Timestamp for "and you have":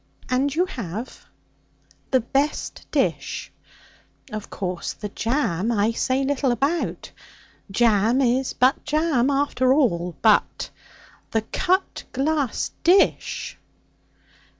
0.29-1.27